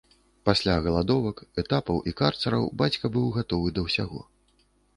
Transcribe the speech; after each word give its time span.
Пасля 0.49 0.75
галадовак, 0.85 1.43
этапаў 1.63 2.01
і 2.11 2.15
карцараў 2.23 2.65
бацька 2.85 3.05
быў 3.19 3.25
гатовы 3.39 3.67
да 3.79 3.87
ўсяго. 3.87 4.27